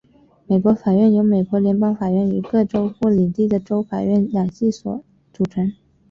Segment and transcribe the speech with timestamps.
[0.47, 5.71] 美国法院由美国联邦法院与各州或领地的州法院两系统所组成。